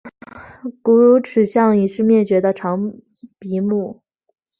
[0.81, 2.91] 古乳齿象是已灭绝的长
[3.37, 4.01] 鼻目。